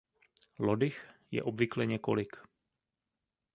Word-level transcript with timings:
Lodyh 0.59 1.15
je 1.31 1.43
obvykle 1.43 1.85
několik. 1.85 2.29